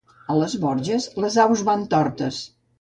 [0.35, 2.45] A les Borges les aus van tortes.